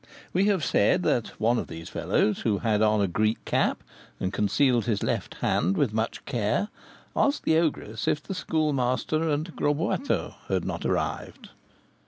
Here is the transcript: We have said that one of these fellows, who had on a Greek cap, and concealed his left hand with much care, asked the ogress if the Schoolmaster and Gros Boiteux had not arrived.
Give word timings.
We 0.33 0.45
have 0.45 0.65
said 0.65 1.03
that 1.03 1.27
one 1.39 1.59
of 1.59 1.67
these 1.67 1.87
fellows, 1.87 2.39
who 2.39 2.57
had 2.57 2.81
on 2.81 3.01
a 3.01 3.07
Greek 3.07 3.37
cap, 3.45 3.83
and 4.19 4.33
concealed 4.33 4.85
his 4.85 5.03
left 5.03 5.35
hand 5.41 5.77
with 5.77 5.93
much 5.93 6.25
care, 6.25 6.69
asked 7.15 7.43
the 7.43 7.59
ogress 7.59 8.07
if 8.07 8.23
the 8.23 8.33
Schoolmaster 8.33 9.29
and 9.29 9.55
Gros 9.55 9.77
Boiteux 9.77 10.33
had 10.47 10.65
not 10.65 10.87
arrived. 10.87 11.49